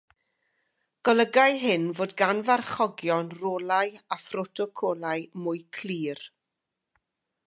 Golygai 1.09 1.51
hyn 1.63 1.83
fod 1.99 2.15
gan 2.21 2.39
farchogion 2.47 3.29
rolau 3.43 3.91
a 4.15 4.17
phrotocolau 4.25 5.29
mwy 5.43 5.59
clir. 5.79 6.19